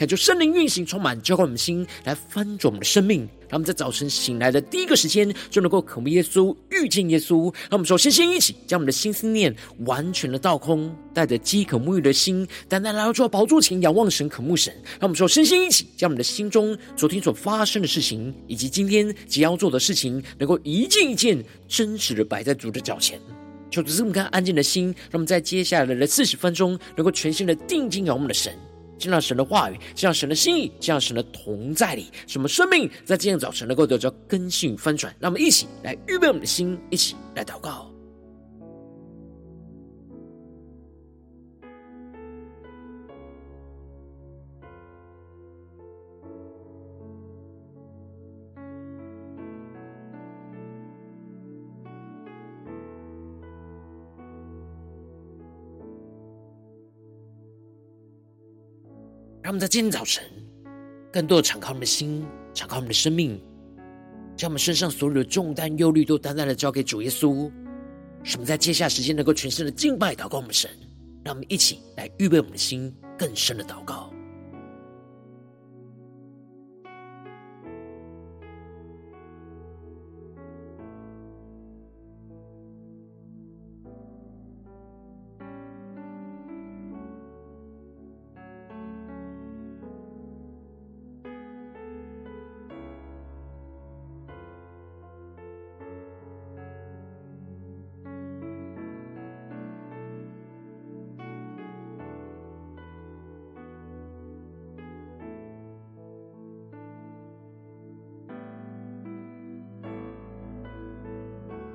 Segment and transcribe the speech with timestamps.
[0.00, 3.20] 恳求圣灵运行，充满浇灌我们心，来翻转我们的生命。
[3.50, 7.52] 让我们在早晨醒来的第一个时间，就能够渴慕耶稣、遇见耶稣。
[7.68, 14.72] 让我们首先先一起将我们的心思念完全的倒空，带着饥渴沐浴的心，单单来到主宝座前，仰望神、渴慕神。
[14.92, 23.20] 让我们首先先一起将我们的心中昨天所发生的事情，以及今天即将要做的事情，能够一件一件真实的摆在主的脚前。
[23.70, 28.50] 求主赐我们安静的心，让我们在接下来的四十分钟，能够全心的定睛仰望我们的神。
[29.00, 35.12] 听到神的话语，听到神的心意，听到神的同在里，什么生命在今天早晨能够得着更新翻转？
[35.18, 37.89] 让我们一起来预备我们的心，一起来祷告。
[59.50, 60.22] 让我们在今天早晨，
[61.12, 63.36] 更多的敞开我们的心，敞开我们的生命，
[64.36, 67.50] 将我们身上所有的重担、忧虑都单单的交给主耶稣。
[68.22, 70.70] 使我们在接下来时间能够全心的敬拜、祷告我们神。
[71.24, 73.99] 让我们一起来预备我们的心，更深的祷告。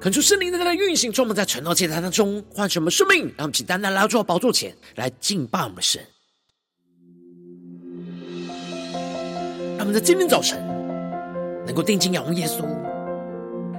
[0.06, 6.00] 恳求圣灵在它的运行，充满在晨祷祭坛当中，唤醒我们生命，让我们请单单来到宝座前来敬拜我们的神。
[9.76, 10.64] 让我们在今天早晨
[11.66, 12.62] 能够定睛仰望耶稣，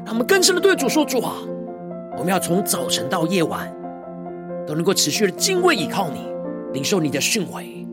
[0.04, 1.36] 让我们更深的对主说：“主啊，
[2.18, 3.72] 我们要从早晨到夜晚
[4.66, 6.26] 都能够持续的敬畏倚靠你，
[6.72, 7.86] 领受你的训诲。”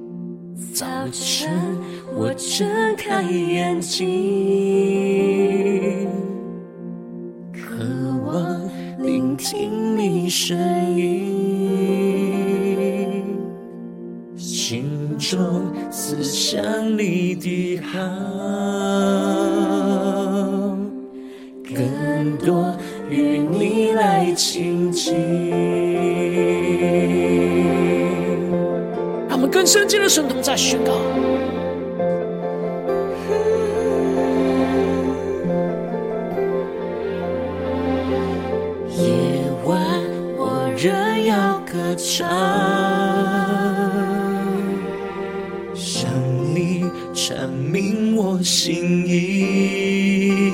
[0.74, 1.78] 早晨
[2.16, 5.62] 我睁开眼睛。
[10.36, 10.58] 声
[10.98, 11.06] 音，
[14.36, 18.00] 心中思想你的好，
[21.64, 22.76] 更多
[23.12, 25.14] 与你来亲近。
[29.30, 30.94] 让我们更深进的神同在宣告。
[42.16, 42.29] 唱，
[45.74, 46.07] 向
[46.53, 50.52] 你阐明我心意，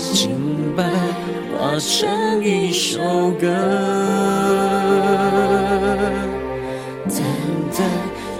[0.00, 0.82] 敬拜
[1.56, 3.46] 化成一首歌，
[7.06, 7.22] 单
[7.76, 7.86] 单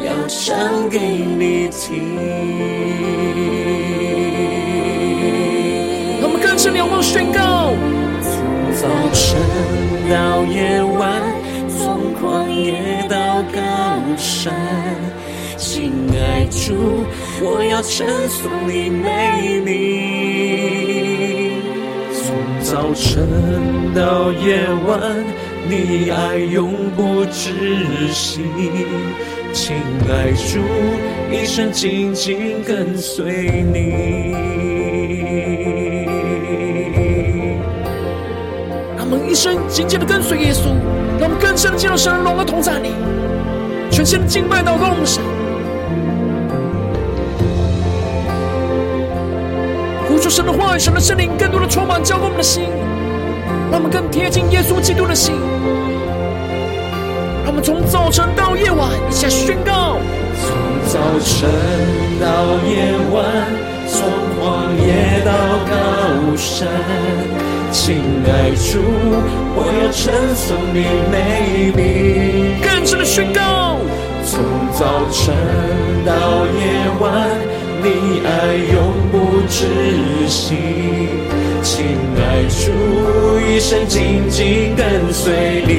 [0.05, 2.03] 要唱给你听。
[6.21, 6.41] 我们
[6.89, 7.73] 望宣告，
[8.21, 8.33] 从
[8.75, 9.88] 早晨。
[10.11, 11.21] 到夜晚，
[11.69, 13.61] 从旷野到高
[14.17, 14.55] 山，
[15.59, 17.05] 亲爱主，
[17.43, 19.69] 我要称颂你美丽。
[22.15, 23.29] 从早晨
[23.95, 24.99] 到夜晚，
[25.69, 27.53] 你爱永不止
[28.11, 28.41] 息，
[29.53, 29.77] 亲
[30.09, 30.59] 爱主，
[31.31, 34.98] 一生紧紧跟随你。
[39.11, 40.67] 我们一生紧紧的跟随耶稣，
[41.19, 42.91] 让我们更深的进入神的荣耀同在里，
[43.91, 45.23] 全心的敬拜祷告我们神，
[50.07, 52.65] 呼求神的话语、神的圣灵，更多的充满浇灌我们的心，
[53.71, 55.37] 让我们更贴近耶稣基督的心。
[57.45, 59.97] 让我们从早晨到夜晚，一起宣告：
[60.37, 60.53] 从
[60.85, 61.49] 早晨
[62.21, 63.25] 到夜晚，
[63.89, 64.05] 从
[64.37, 65.33] 旷野到
[65.65, 66.69] 高山。
[67.71, 68.81] 亲爱主，
[69.55, 70.77] 我要称颂你
[71.13, 73.79] 美名，更深的宣告。
[74.25, 74.43] 从
[74.73, 75.35] 早晨
[76.05, 76.13] 到
[76.47, 76.61] 夜
[76.99, 77.07] 晚，
[77.83, 77.87] 你
[78.27, 78.29] 爱
[78.73, 78.77] 永
[79.13, 79.17] 不
[79.49, 79.67] 止
[80.27, 80.57] 息。
[81.63, 81.85] 亲
[82.17, 82.73] 爱主，
[83.41, 85.71] 一生紧紧跟随你。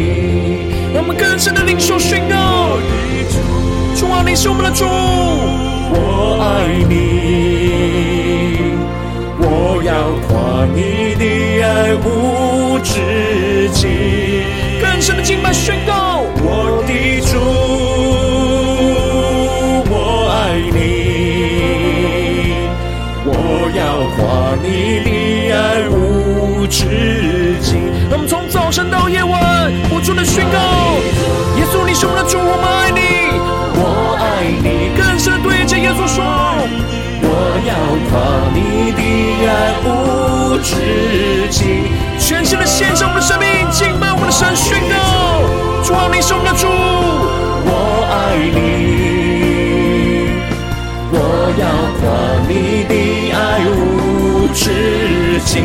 [0.94, 2.77] 让我们更深的领受宣告。
[3.95, 6.45] 主啊，你是我们的主，我爱
[6.88, 6.94] 你，
[9.39, 9.94] 我要
[10.27, 10.30] 夸
[10.65, 11.23] 你的
[11.63, 13.89] 爱无止境，
[14.81, 17.38] 更深的敬拜宣告，我的主，
[19.89, 19.94] 我
[20.29, 20.77] 爱你，
[23.25, 23.29] 我
[23.75, 23.81] 要
[24.15, 24.19] 夸
[24.61, 24.67] 你
[25.03, 25.07] 的
[25.53, 25.57] 爱
[25.89, 26.77] 无止
[27.61, 27.69] 境。
[28.09, 30.59] 让我们从早晨到夜晚，不住的宣告，
[31.57, 33.00] 耶稣，你是我们的主，我们爱你。
[33.81, 36.23] 我爱你，更深的对着耶稣说，
[37.21, 37.27] 我
[37.67, 37.73] 要
[38.09, 38.48] 夸
[40.69, 41.83] 无止境，
[42.19, 44.95] 全心的献上我们的生命，敬拜我们的神，宣告，
[45.83, 46.68] 主啊，你是我们的主，
[47.66, 48.57] 我爱你，
[51.12, 51.18] 我
[51.57, 51.66] 要
[51.98, 52.06] 夸
[52.48, 52.94] 你的
[53.33, 55.63] 爱无止境。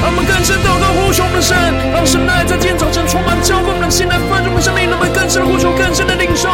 [0.00, 1.56] 让我们更深祷告呼求我们的神，
[1.92, 6.48] 让神的爱在今天早晨充满浇灌我们的心，来丰盛我们的生命，让我们更深的呼求，更深的领受。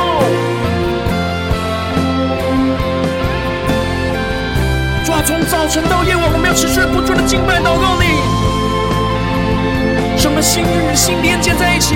[5.26, 8.04] 从早晨到夜晚，我们要持续不住的敬拜祷告你，
[10.20, 11.94] 使我们心与你的心连接在一起，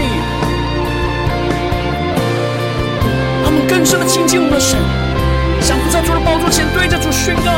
[3.44, 4.80] 他们更深的亲近我们的神，
[5.60, 7.52] 降服在主的宝座前，对着主宣告。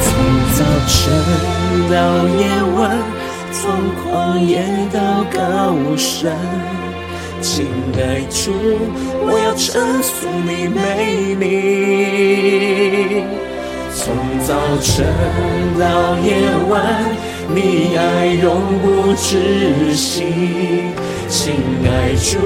[0.00, 0.14] 从
[0.56, 1.12] 早晨
[1.92, 2.96] 到夜晚，
[3.52, 3.60] 从
[4.00, 4.98] 旷野到
[5.28, 6.32] 高山，
[7.42, 7.68] 亲
[8.00, 8.48] 爱主，
[9.20, 13.43] 我要称颂你美丽。
[14.46, 15.06] 从早晨
[15.80, 16.36] 到夜
[16.68, 16.76] 晚，
[17.48, 20.92] 你爱永不止息。
[21.30, 21.54] 亲
[21.86, 22.36] 爱主，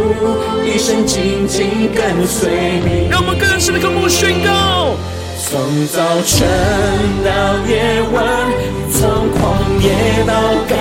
[0.64, 2.50] 一生紧紧跟随
[2.84, 3.08] 你。
[3.10, 4.94] 让我们更深的渴慕宣告。
[5.42, 5.58] 从
[5.88, 6.46] 早晨
[7.24, 8.16] 到夜晚，
[8.92, 9.90] 从旷野
[10.24, 10.32] 到
[10.68, 10.72] 高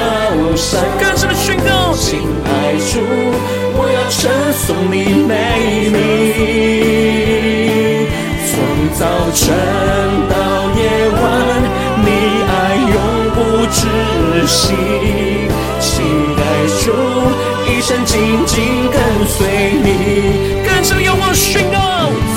[0.55, 3.01] 山，更深的宣告，亲爱主，
[3.73, 5.33] 我要称颂你美
[5.89, 5.95] 名。
[8.45, 8.53] 从
[8.93, 9.01] 早
[9.33, 9.43] 晨
[10.29, 10.35] 到
[13.37, 13.85] 不知
[14.47, 14.73] 息。
[15.79, 16.01] 期
[16.35, 16.41] 待
[16.81, 16.91] 主，
[17.69, 18.97] 一生紧紧跟
[19.27, 19.37] 随
[19.83, 19.87] 你。
[20.65, 21.77] 更深的仰望宣告，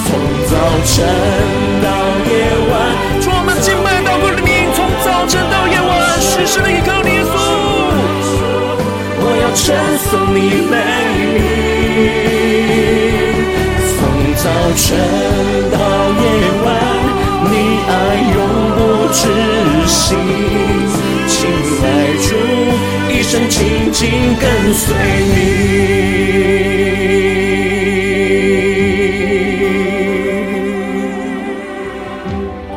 [0.05, 0.09] 从
[0.47, 0.53] 早
[0.85, 0.93] 晨
[1.83, 1.89] 到
[2.29, 2.31] 夜
[2.71, 2.73] 晚，
[3.23, 7.33] 主，我们敬拜祷告的你，从早晨到夜晚，时时的依靠你耶稣。
[9.23, 9.65] 我要称
[10.05, 10.39] 颂你
[10.69, 10.75] 美
[11.37, 11.41] 丽。
[13.97, 13.99] 从
[14.37, 14.45] 早
[14.77, 14.85] 晨
[15.73, 15.77] 到
[16.21, 16.23] 夜
[16.65, 16.69] 晚，
[17.49, 17.53] 你
[17.89, 17.91] 爱
[19.11, 19.27] 永不止
[19.89, 20.15] 息。
[21.27, 21.39] 亲
[21.83, 21.85] 爱
[22.23, 22.29] 主，
[23.13, 23.59] 一生紧
[23.93, 24.09] 紧
[24.41, 24.87] 跟随
[25.27, 25.35] 你。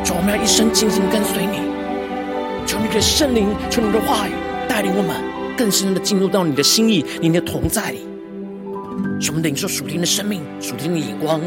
[0.04, 1.60] 主，我们要一生紧紧跟随你。
[2.66, 4.32] 求你的圣灵，求你的话语
[4.68, 5.14] 带领我们
[5.56, 8.06] 更深的进入到你的心意、你的同在里。
[9.20, 11.40] 使我们领受属天的生命、属天的眼光，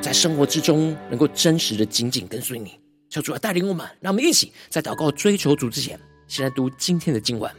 [0.00, 2.72] 在生活之中能够真实的紧紧跟随你。
[3.08, 7.50] 求主来带领我们，让我们一起在祷告追求主之前，先来读今天的经文。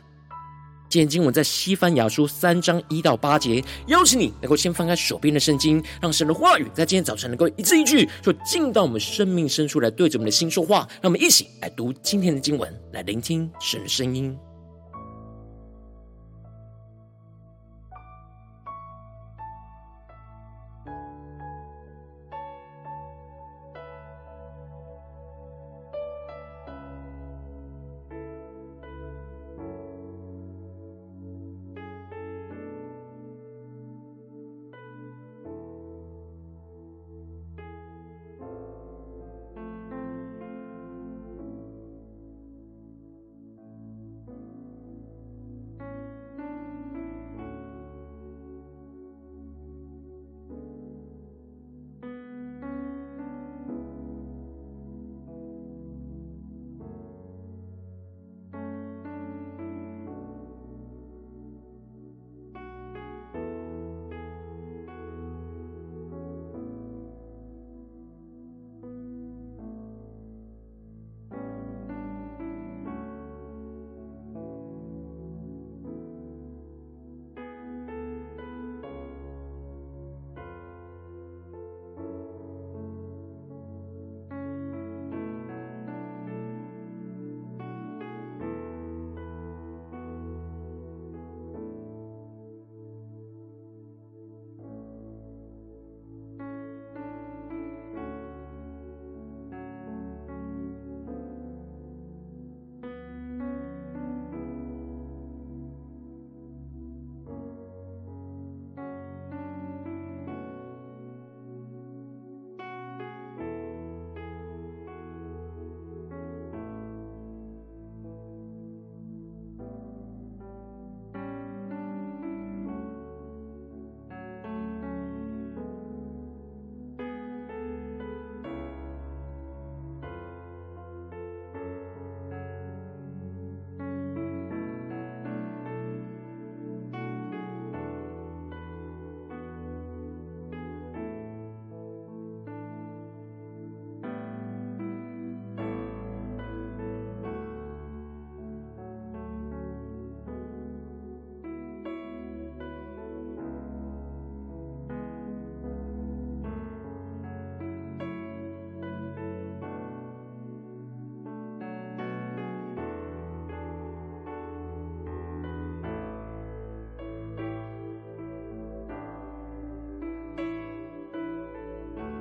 [0.88, 10.88] 今天经文在西班牙书三章一到八节，邀请你能够先翻开手边的圣经，让神的话语在今天早晨能够一字一句，就进到我们生命深处来，对着我们的心说话。
[10.94, 14.36] 让我们一起来读今天的经文，来聆听神的声音。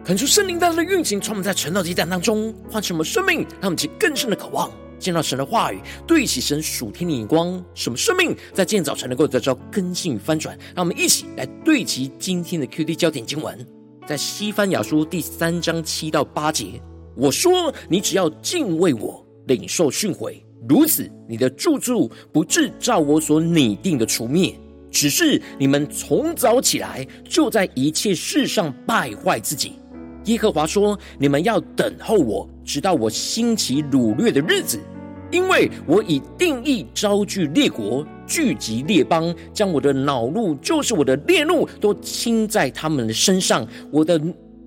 [0.09, 10.59] 恳求圣灵大大的运行，充满在晨祷祭坛当中，唤醒我们生命，让我们起更深的渴望，见到神的话语，对齐神属天的眼光，使我们生命在今天早晨能够得到更新与翻转。
[10.75, 13.55] 让我们一起来对齐今天的 QD 焦点经文，
[14.07, 16.81] 在西番雅书第三章七到八节。
[17.15, 24.59] 我说：你只要敬畏我，领受训诲，如此，你的住处不致照我所拟定的除灭。
[24.91, 29.75] 只是你们从早起来，就在一切事上败坏自己。
[30.28, 34.78] 耶和华说：“你们要等候我，直到我兴起掳掠的日子，
[35.30, 43.66] 因为我已定义招聚列国，聚集列邦，将我的恼怒，就是我的烈怒，都倾在他们的身上。
[43.90, 44.20] 我的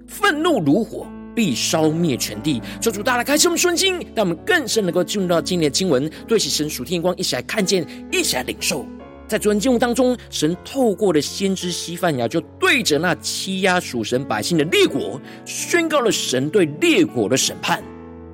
[0.07, 8.83] 愤怒如火，必烧灭全地。”求主，大家开启我们顺心，让我们更深能够进入到今天的经文，对齐神属天光，一起来看见，一起来领受。
[9.31, 17.81] 在昨天经文当中，神透过了先知西番雅，就对着那欺压属神百姓的列国，宣告了神对列国的审判，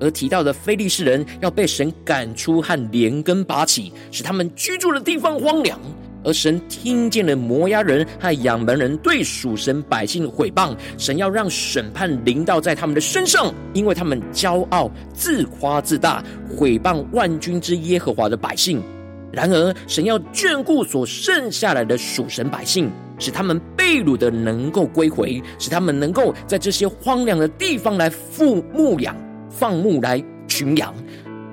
[0.00, 5.78] 而提到的非利士人要被神赶出和连根拔起，使他们居住的地方荒凉。
[6.24, 18.82] 而神听见了摩押人和亚扪人对属神百姓的毁谤，神要让审判临到在他们的身上，因为他们骄傲自夸自大，毁谤万军之耶和华的百姓。
[19.30, 29.14] 然而，神要眷顾所剩下来的属神百姓，使他们被掳的能够归回，使他们能够在这些荒凉的地方来复牧养、
[29.50, 30.94] 放牧来群羊，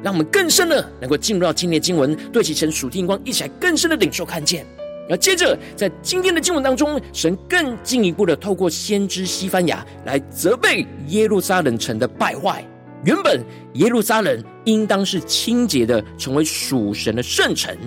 [0.01, 4.65] 让我们更深的能够进入到今天的经文，对齐神属天光，一起来更深的领受看见。
[5.09, 12.65] 而接着，在今天的经文当中，神更进一步的透过先知西班牙来责备耶路撒冷城的败坏。
[13.05, 13.39] 原本
[13.73, 17.77] 耶路撒冷应当是清洁的，成为属神的圣城。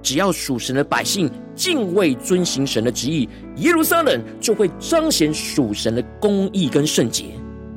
[0.00, 7.24] 只要属神的百姓敬畏遵行神的旨意，耶路撒冷就会彰显属神的公义跟圣洁。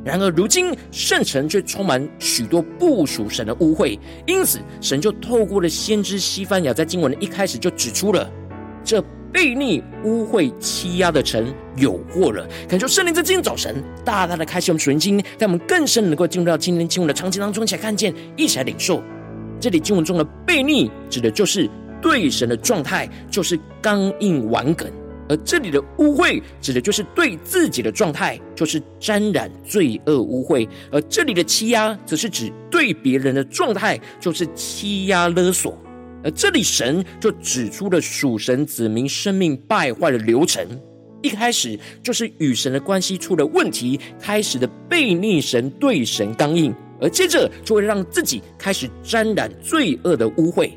[0.05, 8.29] 然而如今圣城却充满许多不属神的污秽，因此神就透过了先知西番雅，在经文的一开始就指出了
[8.83, 9.03] 这。
[9.33, 19.01] 悖逆污秽欺压的城有祸了，感受圣灵在今天早晨大大的开启我们属灵经，让我们更深能够进入到今天经文的场景当中，一起来看见，一起来领受。
[19.59, 21.69] 这里经文中的悖逆，指的就是
[22.01, 24.87] 对神的状态，就是刚硬顽梗；
[25.29, 35.77] 而这里的污秽，指的就是对自己的状态，就是沾染罪恶污秽；而这里的欺压，则是指对别人的状态，就是欺压勒索。
[36.23, 40.65] 而这里神就指出了属神子民生命败坏的流程，
[41.21, 50.71] 一开始就是与神的关系出了问题，开始的悖逆神，对神刚硬，而接着就会让自己开始沾染罪恶的污秽，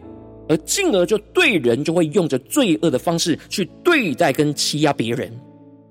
[0.49, 5.31] 而进而就对人就会用着罪恶的方式去对待跟欺压别人，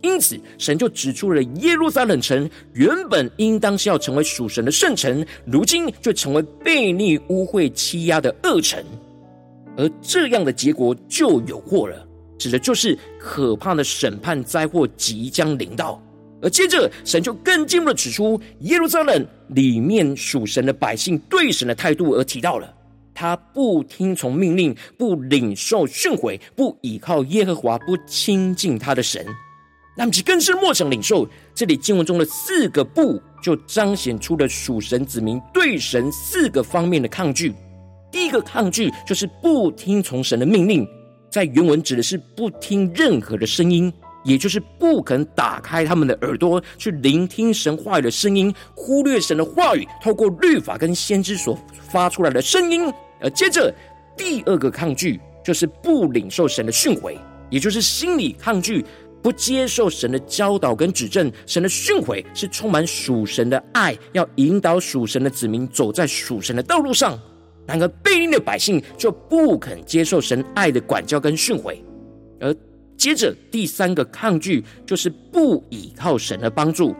[0.01, 8.83] 因此神就指出了耶路撒冷城原本应当是要成为属神的圣城，如今却成为悖逆污秽欺压的恶城。
[9.75, 16.01] 而这样的结果就有祸了，指的就是可怕的审判灾祸即将临到。
[16.41, 22.71] 而接着，神就更进一步指出耶路撒冷里面属神的百姓对神的态度，而提到了
[23.15, 29.25] 他不听从命令，不领受训诲，不倚靠耶和华，不亲近他的神。
[29.95, 31.25] 那么，其更是默想领受
[31.55, 37.53] 这里经文中的四个不，就彰显出了属神子民对神四个方面的抗拒。
[38.13, 40.87] 第一个抗拒就是不听从神的命令，
[41.31, 43.91] 在原文指的是不听任何的声音，
[44.23, 51.57] 也就是不肯打开他们的耳朵去聆听神话语的声音，忽略神的话语透过律法跟先知所
[51.89, 52.83] 发出来的声音。
[53.19, 53.73] 而接着
[54.15, 57.17] 第二个抗拒就是不领受神的训诲，
[57.49, 58.85] 也就是心里抗拒，
[59.23, 61.31] 不接受神的教导跟指正。
[61.47, 67.19] 神的训诲是充满属神的爱，要引导属神的子民走在属神的道路上。
[67.65, 71.77] 然而，悖逆的百姓就不肯接受神爱的管教跟训诲，
[72.39, 72.53] 而
[72.97, 76.95] 接着第三个抗拒就是不倚靠神的帮助。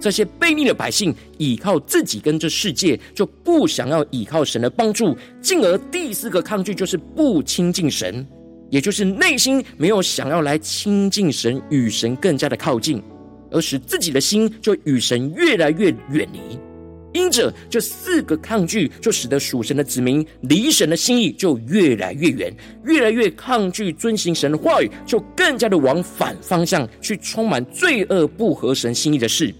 [0.00, 5.16] 这些悖逆的百姓倚靠自己跟这世界，就不想要倚靠神的帮助。
[5.40, 8.24] 进而第四个抗拒就是不亲近神，
[8.70, 13.02] 也就是内心没有想要来亲近神，与神更加的靠近，
[13.50, 16.58] 而使自己的心就与神越来越远离。
[17.18, 29.52] 因着这四个抗拒，就使得属神的子民离神的心意就越来越远，越来越抗拒遵行神的话语，就更加的往反方向去，充满罪恶不合神心意的事。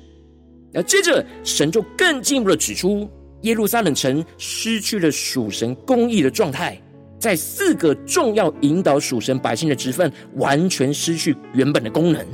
[0.72, 3.10] 那接着，神就更进一步的指出，
[3.42, 6.80] 耶路撒冷城失去了属神公义的状态，
[7.18, 12.24] 在四个重要引导属神百姓的职分，完全失去原本的功能。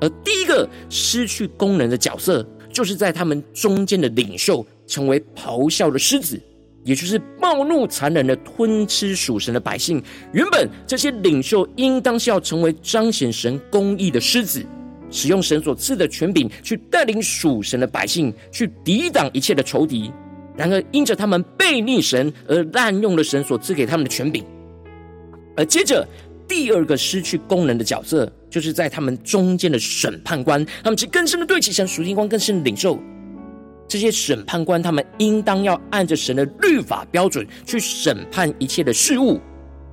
[0.00, 6.40] 而第一个失去功能的角色，就是在他们中间的领袖成为咆哮的狮子，
[6.84, 10.02] 也就是暴怒残忍的吞吃属神的百姓。
[10.32, 14.64] 原本这些领袖应当是要成为彰显神公义的狮子，
[15.10, 20.10] 使用神所赐的权柄去带领属神的百姓去抵挡一切的仇敌。
[20.56, 24.44] 然而，因着他们悖逆神而滥用了神所赐给他们的权柄，
[25.56, 26.06] 而接着
[26.46, 30.64] 第二个失去功能的角色，就是在他们中间的审判官。
[30.84, 32.96] 他们其更深的对齐神属天光，更深的领受
[33.86, 39.40] 这些审判官，他们应当要按着神的律法标准去审判一切的事物。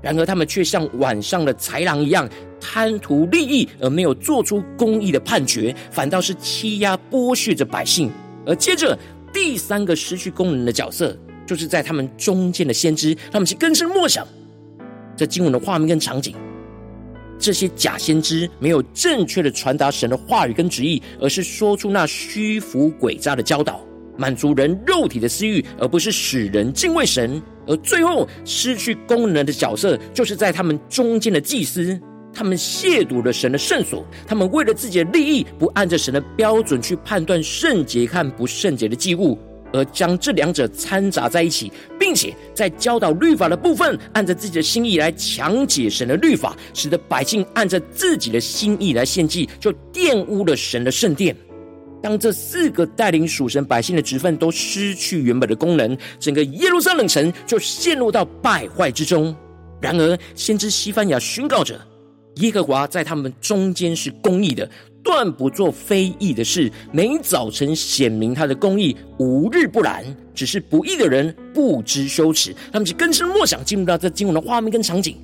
[0.01, 2.27] 然而，他们却像晚上的豺狼一样，
[2.59, 8.11] 贪图利益而没有做出公义的判决，反倒是欺压剥削着百姓。
[8.45, 8.97] 而接着。
[9.33, 14.27] 第三个失去功能的角色，就是在他们中间的先知，他们是根深莫想
[15.15, 16.35] 这经文的画面跟场景。
[17.41, 23.81] 这些假先知没有正确的传达神的话语跟旨意，而是说出那虚浮诡诈的教导，
[24.15, 27.41] 满足人肉体的私欲，而不是使人敬畏神。
[27.65, 31.99] 而最后失去功能的角色，就是在他们中间的祭司。
[32.33, 39.37] 他们亵渎了神的圣所，他们为了自己的利益，不按着神的标准去判断圣洁和不圣洁的祭物，
[39.73, 51.35] 而将这两者掺杂在一起，并且在教导律法的部分，按着自己的心意来强解神的律法，使得百姓按着自己的心意来献祭，就玷污了神的圣殿。
[52.01, 59.35] 当这四个带领属神百姓的职分都失去原本的功能，整个耶路撒冷城就陷入到败坏之中。
[59.79, 61.79] 然而，先知西班牙宣告着。
[62.35, 64.69] 耶和华在他们中间是公义的，
[65.03, 66.71] 断不做非义的事。
[66.91, 70.03] 每早晨显明他的公义，无日不然。
[70.33, 75.15] 只是不义的人不知羞耻，他们就根深莫想进入到这经文的画面跟场景。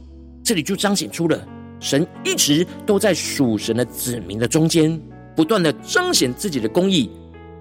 [0.44, 1.48] 这里就彰显出了
[1.80, 5.00] 神一直都在属神的子民的中间，
[5.36, 7.10] 不断的彰显自己的公义。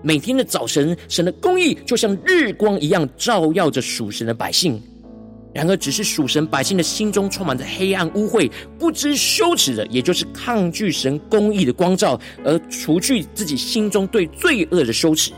[0.03, 4.83] 每天的早晨，神的公义就像日光一样照耀着属神的百姓。
[5.57, 15.33] 然而，只是属神百姓的心中充满着黑暗污秽，不知羞耻的，也就是抗拒神公义的光照，而除去自己心中对罪恶的羞耻。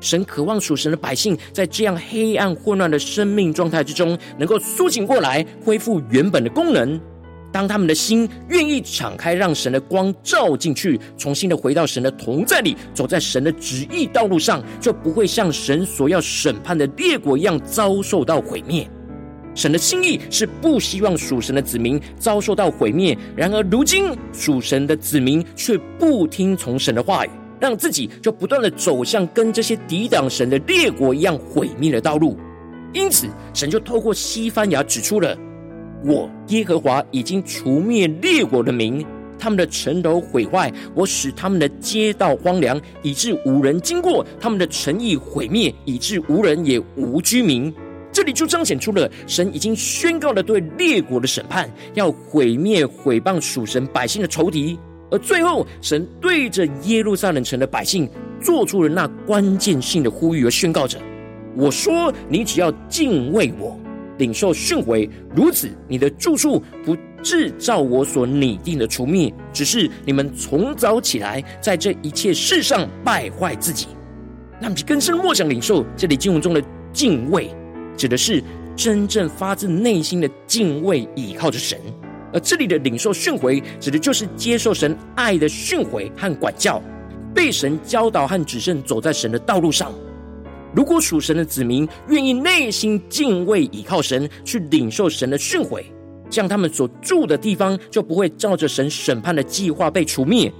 [0.00, 6.98] 神渴望属神的百姓在这样黑暗混乱的生命状态之中，能够苏醒过来，恢复原本的功能。
[7.52, 18.88] 当他们的心愿意敞开，让神的光照进去，重新的回到神的同在里，走在神的旨意道路上，就不会像神所要审判的列国一样遭受到毁灭。
[19.54, 32.36] 神的心意是不希望属神的子民遭受到毁灭，然而如今属神的子民却不听从神的话语，让自己就不断的走向跟这些抵挡神的列国一样毁灭的道路。
[32.92, 35.36] 因此，神就透过西班牙指出了：
[36.04, 39.04] 我耶和华已经除灭列国的民，
[39.38, 47.72] 他们的城楼毁坏，我使他们的街道荒凉，以致无人经过；他们的城邑毁灭，以致无人也无居民。
[48.14, 54.78] 这里就彰显出了神已经宣告了对列国的审判，要毁灭毁谤属神百姓的仇敌。
[55.10, 58.08] 而最后，神对着耶路撒冷城的百姓
[58.40, 60.96] 做出了那关键性的呼吁，而宣告着
[61.58, 63.76] ：“我说，你只要敬畏我，
[64.18, 73.88] 领受训诲，如此，你的住处不致照我所拟定的除灭，只是你们从早起来，在这一切事上败坏自己。”
[74.62, 77.50] 那么，就更深默想领受这里经文中的敬畏。
[77.96, 78.42] 指的是
[78.76, 81.78] 真正发自内心的敬畏，倚靠着神；
[82.32, 86.82] 而这里的领受训诲，指的就是接受神爱的训诲和管教，
[87.34, 89.92] 被神教导和指正，走在神的道路上。
[90.74, 95.84] 如果属神的子民愿意内心敬畏，倚靠神，去领受神的训诲，
[96.28, 100.52] 这样他们所住的地方就不会照着神审判的计划被除灭，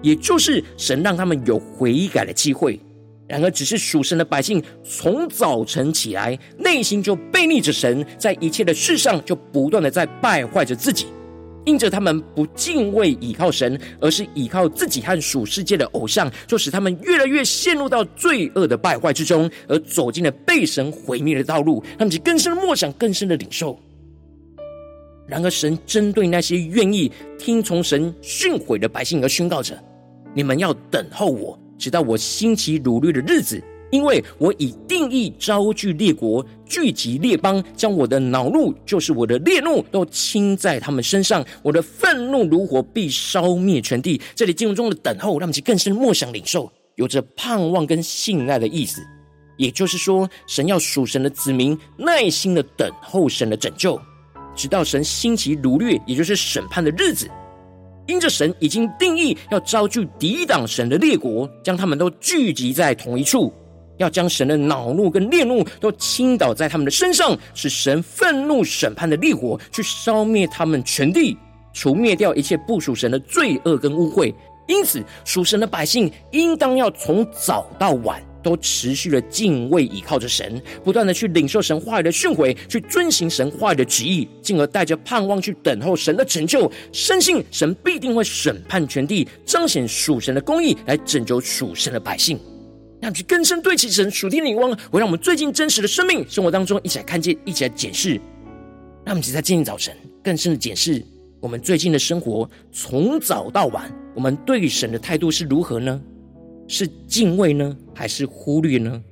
[0.00, 2.80] 也就是神让他们有悔改的机会。
[3.28, 11.06] 然而，只是属神的百姓从早晨起来，内心就背逆着神，在一切的事上就不断的在败坏着自己。
[11.66, 21.84] 因着他们不敬畏倚靠神，而是倚靠自己和属世界的偶像，就使他们越来越陷入到罪恶的败坏之中，而走进了被神毁灭的道路。
[21.98, 23.78] 他们就更深的默想，更深的领受。
[25.26, 29.78] 然而，神针对那些愿意听从神训诲的百姓而宣告着：
[30.34, 31.58] 你们要等候我。
[31.78, 41.44] 直到我兴起掳掠的日子，因为我已定义招聚列国，聚集列邦，将我的恼怒，就是我的烈怒，都倾在他们身上。
[41.62, 44.20] 我的愤怒如火，必烧灭全地。
[44.34, 49.00] 这里经文中的等候，让我们更深默想领受，有着盼望跟信赖的意思。
[49.56, 54.00] 也就是说，神要属神的子民耐心的等候神的拯救，
[54.54, 57.28] 直到神兴起掳掠，也就是审判的日子。
[58.08, 63.52] 因着神已经定义要招聚抵挡神的列国，将他们都聚集在同一处，
[63.98, 71.36] 要将神的恼怒跟烈怒都倾倒在他们的身上，使神愤怒审判的烈火去烧灭他们全地，
[71.74, 74.34] 除灭掉一切不属神的罪恶跟污秽。
[74.66, 92.38] 因此，属神的百姓应当要从早到晚都持续的敬畏，倚靠着神，不断的去领受神话语的训诲，去遵行神话语的旨意，进而带着盼望去等候神的拯救，深信神必定会审判全地，彰显属神的公义，来拯救属神的百姓。
[93.00, 98.20] 让去更深对齐神属天的眼光，会让我们最近真实的生命生活当中一起来看见，一起来检视。
[99.04, 101.00] 让我们一起在今天早晨更深的检视。
[101.40, 106.00] 我们最近的生活，从早到晚，我们对神的态度是如何呢？
[106.68, 109.02] 是敬畏呢，还是忽略呢？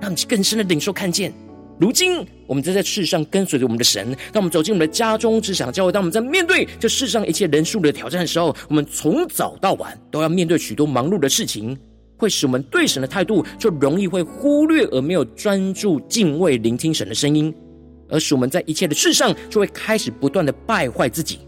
[0.00, 1.32] 让你更深的领受看见。
[1.80, 11.76] 如今，我们正在世上跟随着我们的神，当我们走进我们的家中、职场、教会，当我们在面对这世上一切人数的挑战的时候，我们从早到晚都要面对许多忙碌的事情，
[12.16, 17.52] 会使我们对神的态度就容易会忽略，而没有专注敬畏、聆听神的声音，
[18.08, 21.40] 而使我们在一切的事上就会开始不断的败坏自己。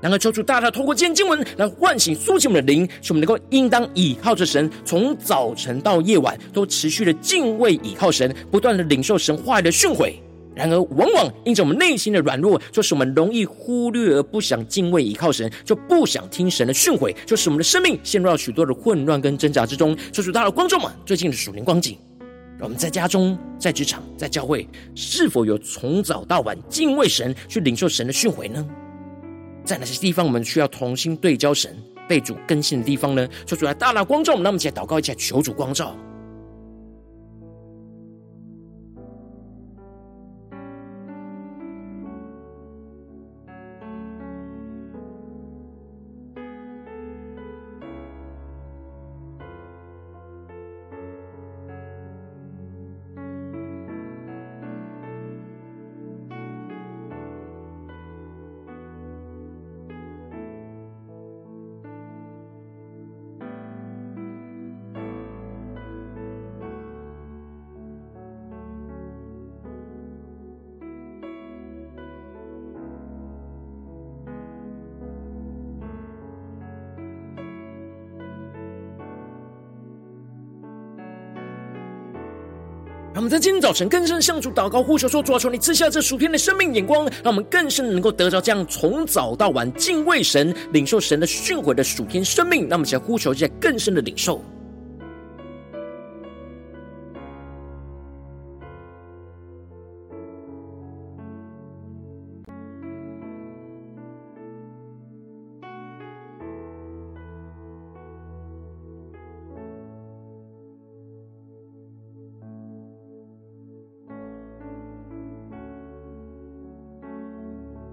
[0.00, 10.14] 然而，求主大大透过今天经文来唤醒、苏醒我们的灵，使我们能够应当倚靠着神，从早晨到夜晚都持续的敬畏、倚靠神，不断的领受神话语的训诲。
[10.54, 19.96] 然而，往往因着我们内心的软弱，就使我们容易忽略而不想敬畏、倚靠神，就不想听神的训诲，就使我们的生命陷入到许多的混乱跟挣扎之中。
[20.12, 21.98] 求主大大的观众们，最近的属灵光景，
[22.60, 28.64] 我们在家中、在职场、在教会，是否有从早到晚敬畏神，去领受神的训诲呢？
[29.68, 31.76] 在哪些地方我们需要同心对焦神、
[32.08, 33.28] 被主更新的地方呢？
[33.44, 35.94] 求主来大大光照我们，让我们一起来祷告，一起来求主光照。
[83.28, 92.62] 在今天早晨更深向主祷告，呼求说：主啊，求你赐下这属天的生命眼光，让我们更深能够得着这样从早到晚敬畏神、领受神的训诲的属天生命。
[92.68, 94.42] 让我们想呼求一下更深的领受。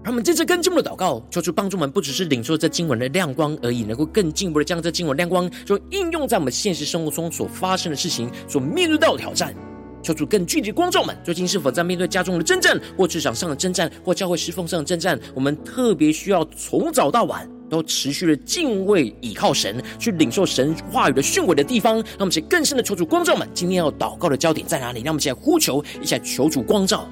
[0.06, 9.52] 他们接着更进步的祷告，求主帮助我们，不只是领受这经文的亮光而已，能够更进一步的将这经文亮光，就应用在我们现实生活中所发生的事情，所面对到的挑战。
[10.04, 15.18] 求主更具体光照们，最近是否在面对家中的征战，或职场上的征战，或教会侍奉上的征战？
[15.34, 21.96] 我们特别需要从早到晚都持续的敬畏、倚靠神，去领受神话语的训诲的地方。
[21.96, 25.00] 让我们去更深的求主光照们，今天要祷告的焦点在哪里？
[25.00, 27.08] 让我们现在呼求一下，求主光照。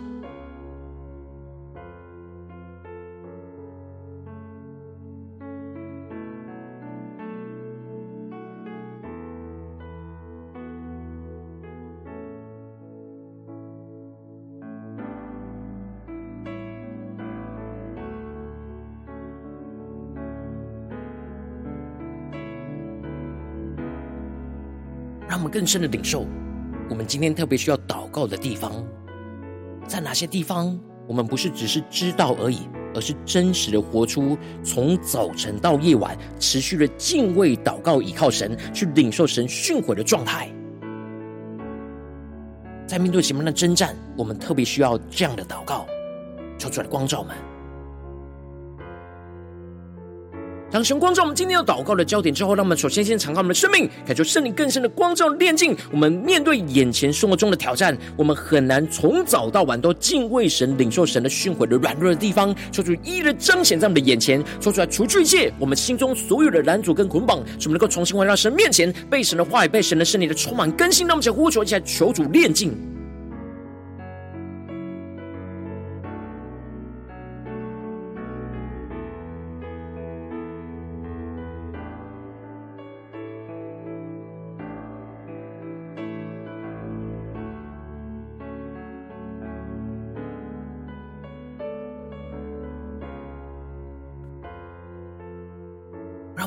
[25.54, 26.26] 更深的领受，
[26.90, 28.84] 我们今天特别需要祷告的地方，
[29.86, 30.76] 在哪些地方？
[31.06, 40.50] 我们不是只是知道而已，而是真实的活出从早晨到夜晚持续的敬畏、祷告、倚靠神，去领受神训诲的状态。
[42.84, 45.86] 在面对前面的征战，我们特别需要这样的祷告，
[46.58, 47.36] 求主来光照们。
[50.74, 55.76] 当神光照我们今天要祷告的焦点之后，让我们首先先敞开我们的生命，感受圣灵更深的光照炼净。
[55.92, 71.06] 我们面对眼前生活中的挑战，我们很难从早到晚都敬畏神、领受神的训诲的软弱的地方，求主一一的彰显在我们的眼前，说出来除去一切我们心中所有的拦阻跟捆绑，使我们能够重新回到神面前，被神的话语、被神的圣灵的充满更新。
[71.06, 72.76] 让我们呼求一下，求主炼净。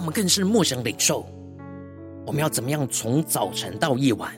[0.08, 1.28] 我们更深的默想领受，
[2.26, 4.34] 我们要怎么样从早晨到夜晚，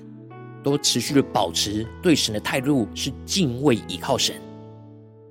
[0.64, 4.36] 都持续的保持对神的态度是敬畏倚靠神，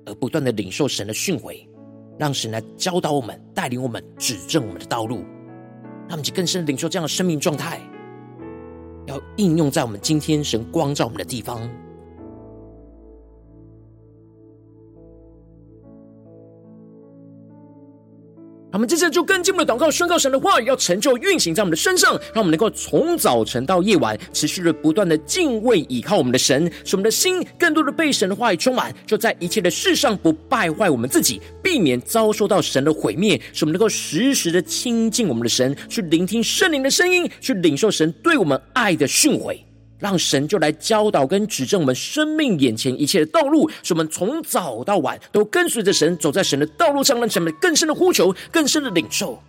[0.05, 1.67] 而不断的领受神的训诲，
[2.17, 5.17] 让神来教导我们、带领我们、指正我们的道路，
[6.07, 7.81] 让我们去更深的领受这样的生命状态，
[9.07, 11.69] 要应用在我们今天神光照我们的地方。
[18.71, 39.57] 他们接着就更进一步的祷告，宣告神的话语要成就运行在我们的身上，让我们能够从早晨到夜晚，持续的不断的敬畏倚靠我们的神，使我们的心更多的被神的话语充满，就在一切的事上不败坏我们自己，避免遭受到神的毁灭，使我们能够时时的亲近我们的神，去聆听圣灵的声音，去领受神对我们爱的训诲。
[39.99, 49.41] 让神就来教导跟指正我们生命眼前一切的道路，使我们从早到晚都跟随着神，走在神的道路上，让神们更深的呼求，更深的领受。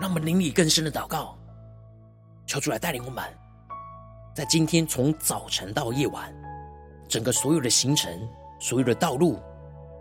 [0.00, 1.36] 让我们灵里更深的祷告，
[2.46, 3.22] 求主来带领我们。
[4.32, 6.32] 在今天从早晨到夜晚，
[7.08, 8.12] 整个所有的行程、
[8.60, 9.38] 所有的道路，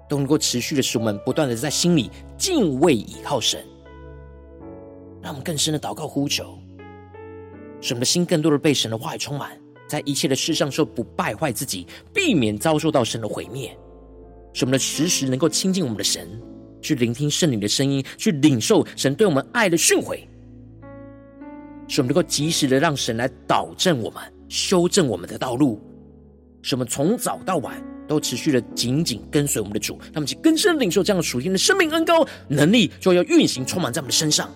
[0.10, 3.64] 都能够持续的使我们不断的在心里敬畏倚靠神，
[5.22, 6.58] 让我们更深的祷告呼求，
[7.82, 13.70] 使我们的心更多的被神的话语充满，在一切的事上说不败坏自己，避免遭受到神的毁灭，
[14.54, 16.28] 使我们的时时能够亲近我们的神，
[16.82, 20.20] 去聆听圣灵的声音，去领受神对我们爱的训诲。
[21.90, 25.82] 使我们能够及时的让神来导正我们、修正我们的道路，
[26.62, 34.50] 使我们从早到晚都持续的紧紧跟随我们的主，那么就更深领受这样属天的生命恩膏能力，就要运行充满在我们的身上。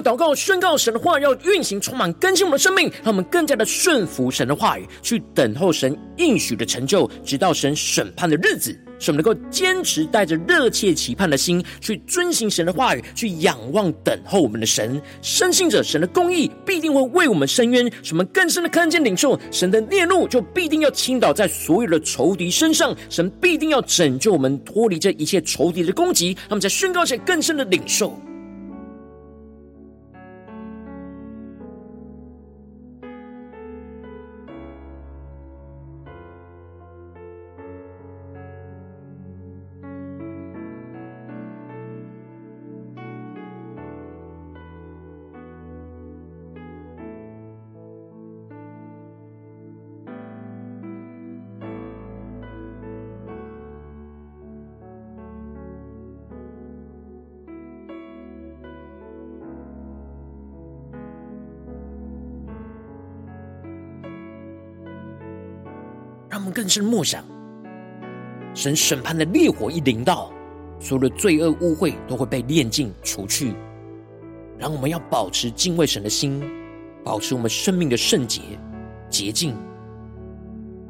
[0.00, 15.00] 的祷告，宣告神的话要运行，充满更新我们的生命，让我们更加的顺服神的话语，去等候神应许的成就，直到神审判的日子，使我们能够坚持带着热切期盼的心，去遵行神的话语，去仰望等候我们的神。
[15.22, 26.28] 深信着神的公义必定会为我们伸冤，使我们更深的看见领受神的烈怒，就必定要倾倒在所有的仇敌身上，神必定要拯救我们脱离这一切仇敌的攻击。
[26.40, 28.18] 让我们在宣告前更深的领受。
[66.38, 67.24] 让我们更深默想，
[68.54, 70.30] 神审判的烈火一临到，
[70.78, 73.56] 所有的罪恶污秽都会被炼净除去。
[74.56, 76.40] 让我们要保持敬畏神的心，
[77.02, 78.40] 保持我们生命的圣洁
[79.10, 79.52] 洁净，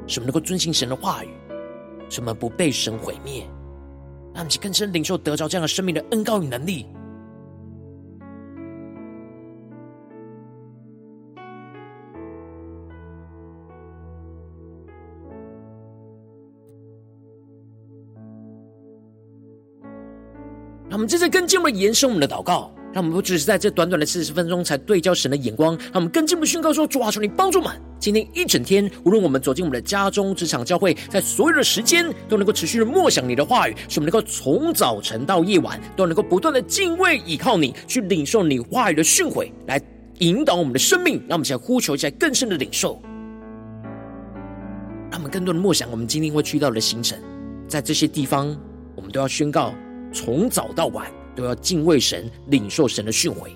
[0.06, 1.28] 什么能够遵行神的话语，
[2.10, 3.42] 什么不被神毁灭。
[4.34, 6.86] 让我们更深领受得着这样的生命的恩膏与能力。
[20.98, 39.80] 我们正在更进一步延伸我们的祷告，让我们不只是在这短短的四十分钟才对焦神的眼光，让我们更进一步宣告说：主啊，求你帮助我们，今天一整天，无论我们走进我们的家中、职场、教会，在所有的时间都能够持续的默想你的话语，使我们能够从早晨到夜晚都能够不断的敬畏倚靠你，去领受你话语的训诲，来
[40.18, 41.22] 引导我们的生命。
[41.28, 43.00] 让我们现在呼求一下更深的领受，
[45.12, 47.16] 让我们更多的默想我们今天会去到的行程，
[47.68, 48.48] 在这些地方，
[48.96, 49.72] 我们都要宣告。
[50.12, 53.50] 从早到晚都要敬畏神，领受神的训诲。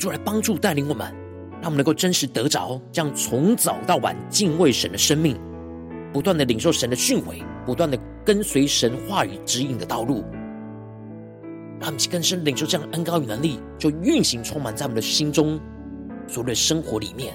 [0.00, 1.06] 就来帮助带领我们，
[1.60, 5.38] 让我们能够真实得着这样从早到晚敬畏神的生命，
[6.10, 10.24] 不断的领受神的训诲，不断的跟随神话语指引的道路，
[11.78, 15.60] 让我们更深领受这样的恩膏与能力，就运行充满在我们的心中，
[16.26, 17.34] 所有的生活里面。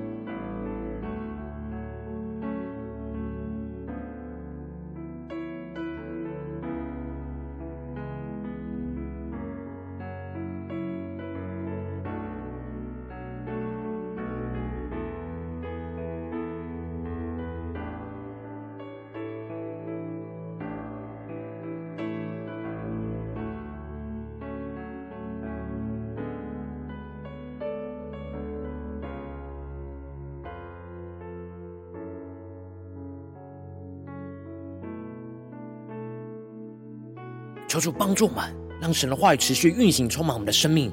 [37.71, 40.91] 求主帮助我们，让神的话语持续运行，充满我们的生命，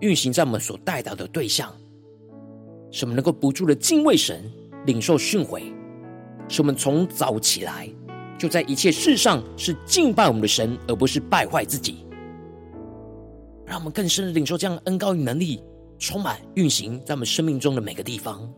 [0.00, 1.72] 运行在我们所带到的对象，
[2.90, 4.42] 使我们能够不住的敬畏神，
[4.86, 5.72] 领受训诲，
[6.48, 7.88] 使我们从早起来
[8.36, 12.04] 就在一切事上是敬拜我们的神，而不是败坏自己。
[13.64, 15.62] 让我们更深的领受这样恩高与能力，
[15.96, 18.52] 充满运行在我们生命中的每个地方。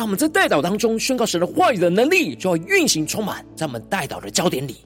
[0.00, 4.76] 让我们在代祷当中宣告神的话语的能力，就要运行充满在我们代祷的焦点里。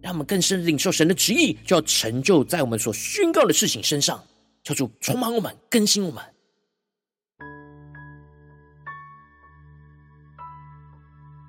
[0.00, 4.24] 让我们更深领受神的旨意，就要成就在我们所宣告的事情身上。
[4.64, 6.24] 求主充满我们，更新我们。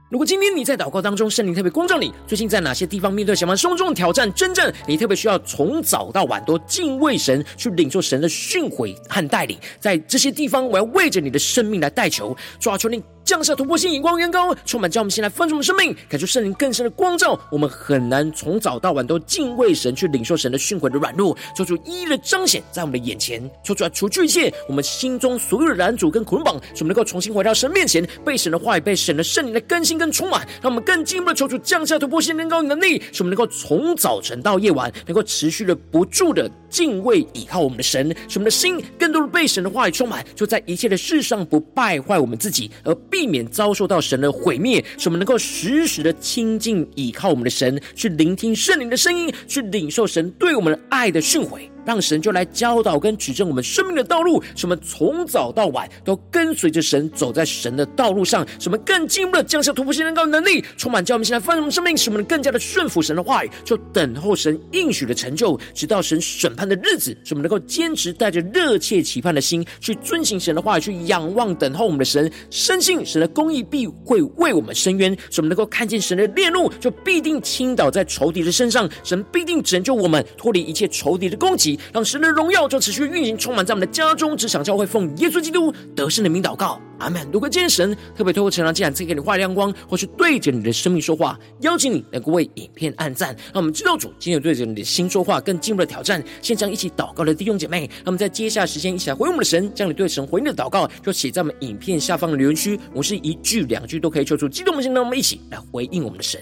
[0.09, 13.03] 如果今天你在祷告当中，圣灵特别光照你，最近在哪些地方面对什么生活中的挑战、真正，你特别需要从早到晚都敬畏神，去领受神的训诲和带领，在这些地方，我要为着你的生命来代求，抓住你。
[13.25, 17.39] 降下突破性眼光，远高，充满，将我们先来分盛我们生命，感受圣灵更深的光照。
[17.51, 51.59] 我们很难从早到晚都敬畏神，去领受神的训诲的软弱，做出一一的彰显在我们的眼前，做出来除去一切我们心中所有的拦阻跟捆绑，使我们能够重新回到神面前，被神的话语、被神的圣灵的更新更充满，让我们更进一步的求主降下突破性眼光能力，使我们能够从早晨到夜晚，能够持续的不住的敬畏倚靠我们的神，使我们的心更多的被神的话语充满，就在一切的事上不败坏我们自己，而避免遭受到神的毁灭，使我们能够时时的亲近倚靠我们的神，去聆听圣灵的声音，去领受神对我们的爱的训诲。
[51.89, 81.78] 让神就来教导跟指正我们生命的道路，使我们从早到晚都跟随着神走在神的道路上，使我们更进一步的降下突破性能高能力，充满叫我们现在丰盛生命，使我们更加的顺服神的话语，就等候神应许的成就，直到神审判的日子，使我们能够坚持带着热切期盼的心去遵行神的话语，去仰望等候我们的神，深信神的公义必会为我们伸冤，使我们能够看见神的烈怒就必定倾倒在仇敌的身上，神必定拯救我们脱离一切仇敌的攻击。
[81.93, 87.27] 让神的荣耀就持续运行，充满在我们的家中，职场教会，奉耶稣基督得胜的名祷告，阿门。
[87.31, 96.23] 如果今天神特别透过成长，既然赐给你画亮光，或是对着你的生命说话，邀请你能够为影片按赞，让我们知道主今天对着你的心说话，更进一步的挑战。
[96.41, 106.41] 现场一起祷告的弟兄姐妹，让我们在接下来时间一起来回应我们的神，将你对神回应的祷告就写在我们影片下方的留言区，我是一句两句都可以求出激动的心，让我们一起来回应我们的神。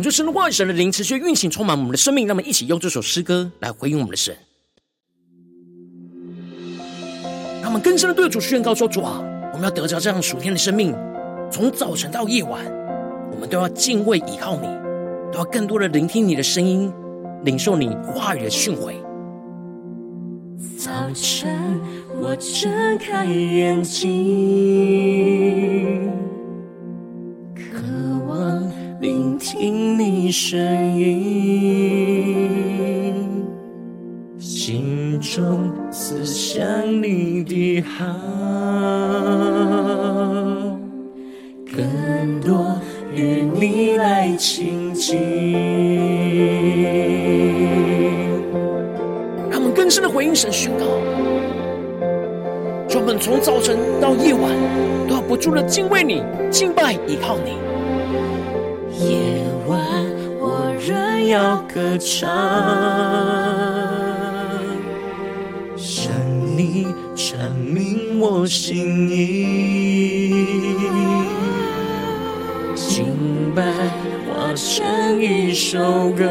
[0.00, 2.26] 恳求神的话语、神的灵持续运行，充满我们的生命。
[2.26, 4.34] 让我们一起用这首诗歌来回应我们的神。
[7.60, 9.22] 让我们更深的对主宣告说：主啊，
[9.52, 10.96] 我们要得着这样属天的生命，
[11.52, 12.64] 从早晨到夜晚，
[13.30, 14.66] 我们都要敬畏倚靠你，
[15.30, 16.90] 都要更多的聆听你的声音，
[17.44, 18.94] 领受你话语的训诲。
[20.78, 21.78] 早晨，
[22.18, 24.08] 我睁开眼睛。
[29.60, 30.58] 听你声
[30.98, 31.12] 音，
[34.38, 36.64] 心中思想
[37.02, 38.06] 你的好，
[41.76, 42.80] 更多
[43.14, 45.18] 与你来亲近。
[49.52, 50.86] 他们更深的回应神宣告。
[52.88, 54.50] 专门从早晨到夜晚，
[55.06, 57.50] 都要不住的敬畏你、敬拜、依靠你。
[59.06, 59.39] 夜
[59.70, 59.78] 晚
[60.40, 62.28] 我仍要歌唱，
[65.76, 66.10] 向
[66.56, 67.36] 你阐
[67.72, 70.34] 明我心意，
[72.74, 73.14] 敬
[73.54, 73.62] 拜
[74.26, 76.26] 化成一首歌。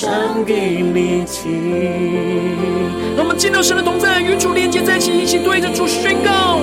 [0.00, 2.56] 唱给你听。
[3.16, 6.60] 让我们见到神的同在，与主连接在一起，一起对着主宣告。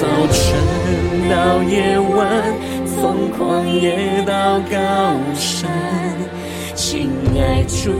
[0.00, 0.56] 早晨
[1.28, 2.42] 到夜晚，
[2.86, 5.70] 从旷野到高山，
[6.74, 7.92] 亲爱主，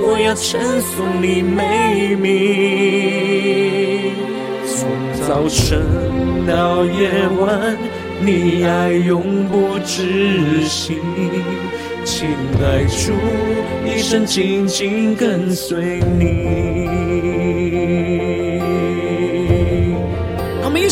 [0.00, 4.14] 我要称颂你美名。
[4.64, 4.88] 从
[5.28, 5.78] 早晨
[6.46, 7.76] 到夜晚，
[8.18, 11.02] 你爱永不止息。
[12.02, 12.28] 亲
[12.62, 13.12] 爱主，
[13.84, 17.05] 一生紧紧跟随你。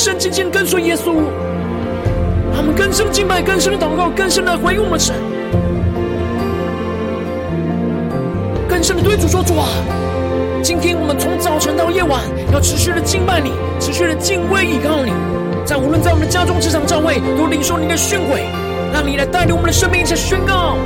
[0.05, 1.15] 他们一生紧紧跟随耶稣，
[2.55, 5.15] 他们更深敬拜，更深的祷告，更深的回应我们神，
[8.69, 9.67] 更深的对主说：主啊，
[10.63, 12.21] 今天我们从早晨到夜晚，
[12.53, 13.51] 要持续的敬拜你，
[13.81, 15.11] 持续的敬畏依靠你，
[15.65, 18.45] 在无论在我们的家中、职场、教会，都领受你的训诲。
[18.93, 20.77] 让你来带领我们的生命，一起宣告。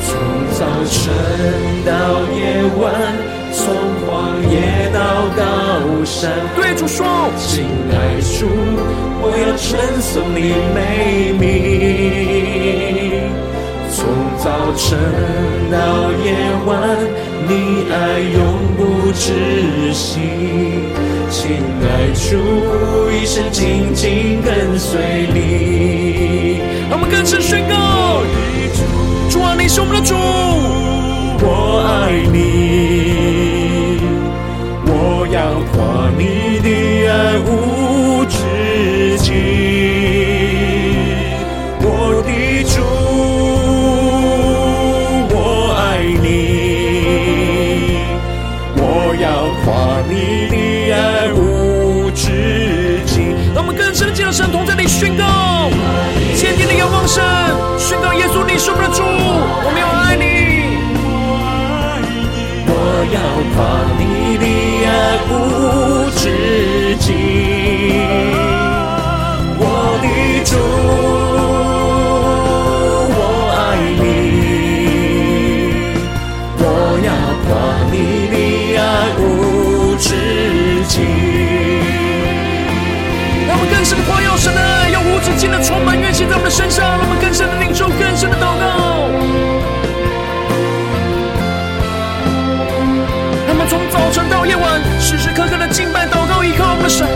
[0.00, 0.16] 从
[0.56, 1.12] 早晨
[1.84, 1.92] 到
[2.32, 2.90] 夜晚，
[3.52, 3.74] 从
[4.04, 4.06] 旷
[4.50, 4.98] 野到
[5.36, 5.42] 高
[6.04, 7.06] 山，对主说，
[7.38, 8.46] 亲爱主，
[9.20, 11.42] 我要称颂你美名。
[13.90, 14.04] 从
[14.38, 14.46] 早
[14.76, 14.98] 晨
[15.72, 15.76] 到
[16.22, 16.26] 夜
[16.66, 16.70] 晚，
[17.48, 17.50] 你
[17.90, 18.38] 爱永
[18.76, 18.80] 不
[19.12, 19.26] 止
[19.92, 20.20] 息。
[21.30, 21.40] 亲
[21.82, 21.84] 爱
[22.14, 22.36] 主，
[23.10, 25.36] 一生紧紧跟随你。
[26.90, 28.22] 我们更深宣告：
[29.30, 30.14] 主啊，你是我们的主，
[31.40, 33.07] 我爱你，
[37.18, 37.57] 的
[86.18, 88.36] 在我们的充满运行在
[93.46, 94.82] 我们从早晨到夜晚。
[95.00, 97.06] 时时刻刻的敬拜、祷告、依靠我们的神，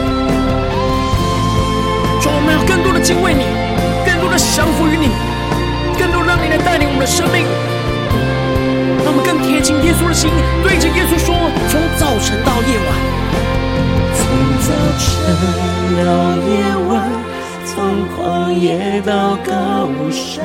[2.21, 3.43] 主，我们要更多的敬畏你，
[4.07, 5.11] 更多的降服于你，
[5.99, 7.45] 更多让你来带领我们的生命，
[9.03, 10.31] 让我们更贴近耶稣的心，
[10.63, 11.35] 对着耶稣说：
[11.69, 12.95] 从早晨到夜晚，
[14.15, 14.23] 从
[14.63, 15.03] 早晨
[16.07, 16.55] 到夜
[16.87, 17.03] 晚，
[17.75, 17.81] 从
[18.15, 20.45] 旷野到高山，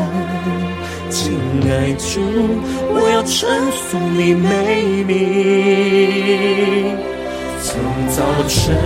[1.09, 1.37] 亲
[1.69, 2.21] 爱主，
[2.89, 6.95] 我要称颂你美名。
[7.61, 8.77] 从早晨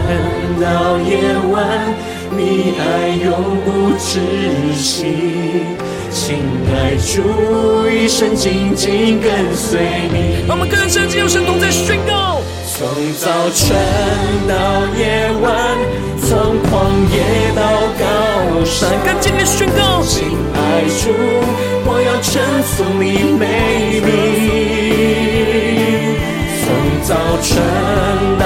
[0.59, 1.93] 到夜晚，
[2.35, 3.29] 你爱永
[3.63, 4.09] 不止
[4.73, 4.89] 息。
[6.09, 6.41] 亲
[6.73, 7.21] 爱主，
[7.87, 9.79] 一生紧紧跟随
[10.11, 10.17] 你。
[10.49, 12.41] 我们更深进入神同在宣告。
[12.65, 12.89] 从
[13.19, 13.77] 早晨
[14.49, 14.55] 到
[14.97, 15.77] 夜晚，
[16.17, 16.69] 从旷
[17.13, 17.61] 野到
[17.99, 18.03] 高
[18.65, 20.01] 山，更紧的宣告。
[20.03, 21.09] 亲爱主，
[21.85, 24.09] 我要称颂你美名。
[26.61, 26.65] 从
[27.03, 27.49] 早晨
[28.39, 28.45] 到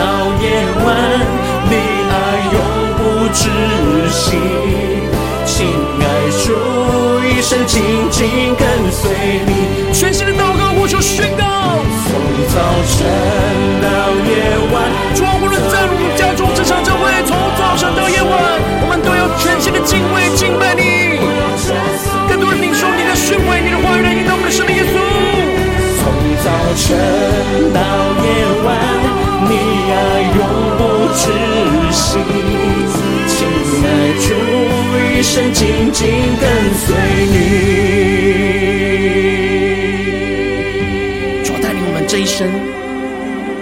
[3.36, 3.42] 窒
[4.10, 4.38] 息，
[5.46, 5.68] 亲
[6.00, 6.04] 爱
[6.40, 6.46] 主，
[7.28, 9.12] 一生紧紧跟随
[9.46, 9.92] 你。
[9.94, 11.44] 全新的祷告，呼求宣告。
[12.08, 12.16] 从
[12.48, 12.56] 早
[12.96, 13.04] 晨
[13.84, 13.88] 到
[14.24, 14.32] 夜
[14.72, 14.74] 晚，
[15.14, 18.32] 主啊，无论在我们家中、职场、教会，从早晨到夜晚，
[18.82, 19.04] 我们
[19.38, 20.82] 全心的敬畏、敬拜你。
[22.28, 24.76] 更多人领受你的训诲，你的话语来引导我们的生命。
[24.76, 24.94] 耶稣，
[26.00, 26.04] 从
[26.44, 26.84] 早晨
[27.74, 27.80] 到
[28.24, 28.26] 夜
[28.66, 28.68] 晚，
[29.48, 29.52] 你
[29.92, 29.96] 爱
[30.38, 30.40] 永
[30.78, 30.82] 不
[31.16, 31.24] 止
[31.92, 32.20] 息。
[34.18, 34.32] 主
[35.18, 36.02] 一生紧紧
[36.40, 36.86] 跟随
[37.32, 37.34] 你，
[41.44, 42.48] 主带领我们这一生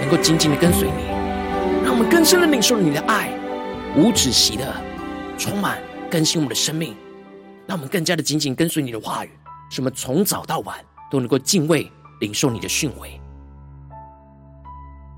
[0.00, 1.04] 能够紧紧的跟随你，
[1.84, 3.28] 让我们更深的领受你的爱，
[3.96, 4.64] 无止息的
[6.14, 6.94] 更新我们的生命，
[7.66, 9.30] 让我们更加的紧紧跟随你的话语，
[9.68, 10.78] 使我们从早到晚
[11.10, 11.90] 都能够敬畏、
[12.20, 13.18] 领受你的训诲。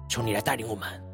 [0.09, 1.06] 求你来带领我们。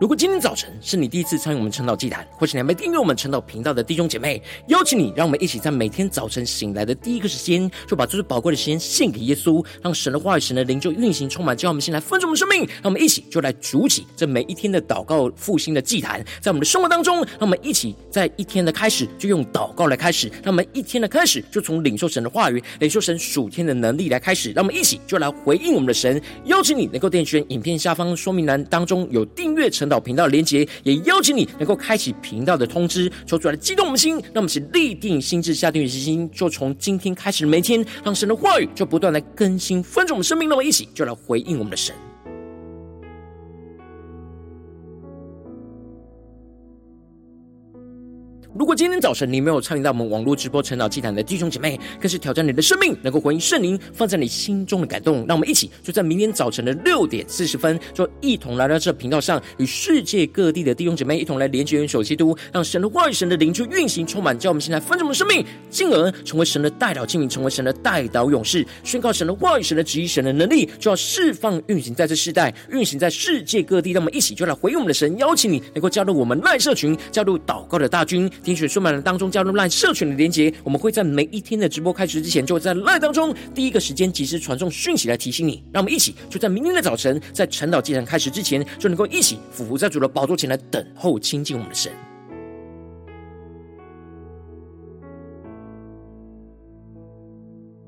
[0.00, 12.60] 如果今天早晨是你第一次参与我们晨祷祭坛，或是你还没订阅我们晨祷频道的弟兄姐妹，邀请你，让我们一起在每天早晨醒来的第一个时间，就把这最宝贵的时间献给耶稣，让神的话语、神的灵就运行充满，叫我们先来分盛我们生命。
[12.76, 26.18] 让我们一起就来主起这每一天的祷告复兴的祭坛，在我们的生活当中，让我们一起在一天的开始就用祷告来开始，让我们一天的开始就从领受神的话语、领受神属天的能力来开始，让我们一起就来回应我们的神。
[26.46, 41.94] 邀请你能够点选影片下方说明栏当中有订阅成祷频道连接，也邀请你能够开启频道的通知，求主来激动我们心，让我们起立定心智，下定决心，就从今天开始每天，让神的话语就不断来更新分盛我们生命，让我们一起就来回应我们的神。
[48.60, 55.24] 如果今天早晨你没有参与到我们网络直播晨祷祭坛的弟兄姐妹，更是挑战你的生命，能够回应圣灵放在你心中的感动。
[55.26, 73.92] 让我们一起就在明天早晨的六点四十分，就一同来到这频道上，与世界各地的弟兄姐妹一同来连接、元首基督，让神的话语、神的灵去运行、充满，叫我们现在分盛我们生命，进而成为神的代祷器皿，成为神的代祷勇士，宣告神的话语、神的旨意、神的能力，就要释放、运行在这世代，运行在世界各地。
[73.92, 78.30] 让我们一起就来回应我们的神，邀请你能够加入我们赖社群，加入祷告的大军。
[78.50, 85.62] 听取书满的当中加入 LINE 社群的连结，我们会在每一天的直播开始之前，就会在 LINE 当中第一个时间及时传送讯息来提醒你。
[85.72, 91.92] 让我们一起就在明天的早晨，在晨岛祭坛开始之前，就能够一起俯伏在主的宝座前来等候亲近我们的神。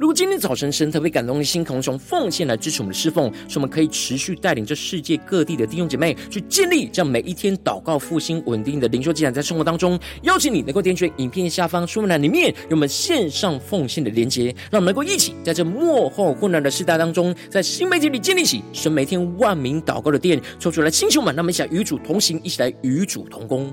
[0.03, 23.73] 如果今天早晨神特别感动的心，可能从奉献来支持我们的侍奉，使我们可以持续带领这世界各地的弟兄姐妹去建立这样每一天祷告复兴稳定的灵修祭坛，在生活当中，邀请你能够点选影片下方说明栏里面有我们线上奉献的连结，让我们能够一起在这末后混乱的时代当中，在新媒体里建立起神每天万名祷告的殿，抽出来星球们，让我们一起与主同行，一起来与主同工。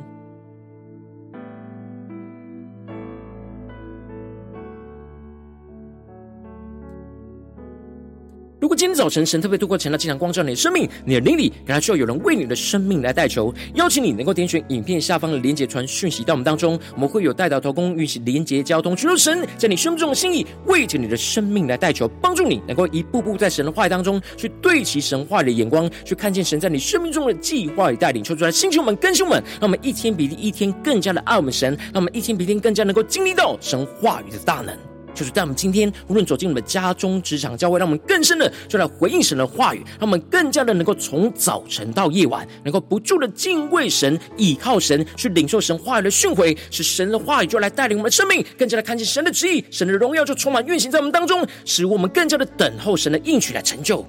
[8.80, 34.88] 今天早晨神特别透过晨祷经常光照你的生命，你的灵里感到需要有人为你的生命来代求，邀请你能够点选影片下方的连结传讯息到我们当中，我们会有代祷同工与其连结交通，寻求神在你生命中的心意，为着你的生命来代求，帮助你能够一步步在神的话语当中去对齐神话语的眼光，去看见神在你生命中的计划与带领，求主来星球们、更新们，让我们一天比一天更加的爱我们神，让我们一天比一天更加能够经历到神话语的大能。
[35.20, 54.05] 就是在我们今天，无论走进我们的家中、职场、教会，让我们更深的就来回应神的话语，让我们更加的能够从早晨到夜晚，能够不住的敬畏神、倚靠神，去领受神话语的训诲，使神的话语就来带领我们的生命，更加的看见神的旨意、神的荣耀就充满运行在我们当中，使我们更加的等候神的应许来成就，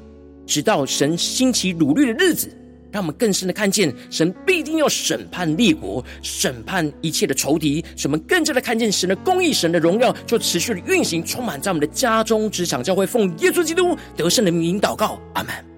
[0.47, 2.49] 直到神兴起掳掠的日子。
[2.93, 7.85] 让我们更深的看见，神必定要审判列国，审判一切的仇敌。
[7.97, 15.70] 使我们更加的看见神的公义、神的荣耀，就持续的运行，充满在我们的家中、职场、教会，奉耶稣基督得胜的名祷告，阿门。